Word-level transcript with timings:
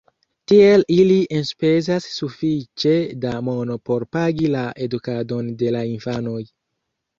Tiel 0.51 0.85
ili 0.93 1.17
enspezas 1.39 2.07
sufiĉe 2.13 2.95
da 3.27 3.35
mono 3.51 3.79
por 3.91 4.07
pagi 4.19 4.51
la 4.57 4.67
edukadon 4.89 5.55
de 5.63 5.77
la 5.79 5.87
infanoj. 5.95 6.43